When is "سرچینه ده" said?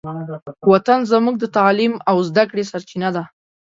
2.71-3.23